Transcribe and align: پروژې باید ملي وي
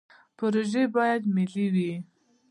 پروژې 0.37 0.83
باید 0.95 1.21
ملي 1.35 1.65
وي 1.73 1.91